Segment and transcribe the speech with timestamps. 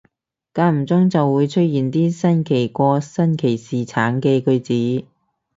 [0.51, 4.59] 間唔中就會出現啲新奇過新奇士橙嘅句
[5.03, 5.07] 子